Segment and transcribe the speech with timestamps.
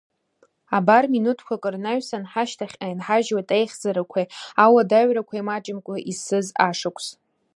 [0.77, 4.31] Абар, минутқәак рнаҩсан, ҳашьҭахьҟа иаанҳажьуеит аихьӡарақәеи,
[4.63, 7.07] ауадаҩрақәеи маҷымкәа изцыз ашықәс.